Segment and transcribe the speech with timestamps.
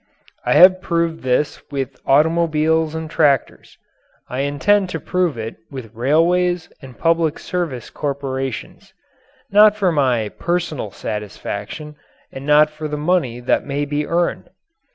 [0.43, 3.77] I have proved this with automobiles and tractors.
[4.27, 8.95] I intend to prove it with railways and public service corporations
[9.51, 11.97] not for my personal satisfaction
[12.31, 14.49] and not for the money that may be earned.